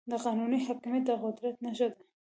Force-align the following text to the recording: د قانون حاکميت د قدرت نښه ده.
د 0.09 0.13
قانون 0.25 0.51
حاکميت 0.67 1.03
د 1.07 1.09
قدرت 1.23 1.55
نښه 1.63 1.87
ده. 1.91 1.99